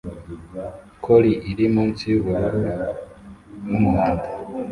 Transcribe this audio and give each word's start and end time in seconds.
Collie 1.03 1.41
iri 1.51 1.65
munsi 1.75 2.03
yubururu 2.13 2.61
n'umuhondo 3.69 4.27